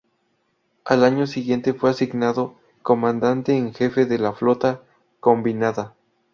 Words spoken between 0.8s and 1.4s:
Al año